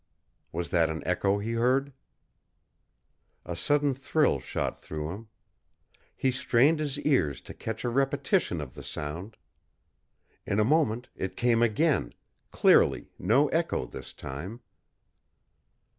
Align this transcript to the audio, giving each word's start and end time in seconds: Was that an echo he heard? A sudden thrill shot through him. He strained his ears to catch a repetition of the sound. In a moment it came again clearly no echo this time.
Was 0.51 0.71
that 0.71 0.89
an 0.89 1.03
echo 1.05 1.37
he 1.37 1.51
heard? 1.51 1.93
A 3.45 3.55
sudden 3.55 3.93
thrill 3.93 4.39
shot 4.39 4.81
through 4.81 5.11
him. 5.11 5.27
He 6.17 6.31
strained 6.31 6.79
his 6.79 6.97
ears 7.01 7.39
to 7.41 7.53
catch 7.53 7.85
a 7.85 7.89
repetition 7.89 8.61
of 8.61 8.73
the 8.73 8.81
sound. 8.81 9.37
In 10.43 10.59
a 10.59 10.65
moment 10.65 11.09
it 11.15 11.37
came 11.37 11.61
again 11.61 12.15
clearly 12.49 13.11
no 13.19 13.47
echo 13.49 13.85
this 13.85 14.11
time. 14.11 14.61